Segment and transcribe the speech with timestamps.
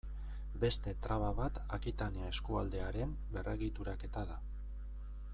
[0.61, 4.39] Beste traba bat Akitania eskualdearen berregituraketa da.